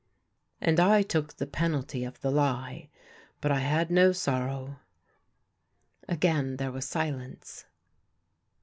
"And 0.67 0.79
I 0.79 1.03
took 1.03 1.35
the 1.37 1.45
penalty 1.45 2.03
of 2.05 2.19
the 2.21 2.31
lie, 2.31 2.89
but 3.39 3.51
I 3.51 3.59
had 3.59 3.91
no 3.91 4.11
sorrow." 4.11 4.79
Again 6.07 6.57
there 6.57 6.71
was 6.71 6.85
silence. 6.87 7.65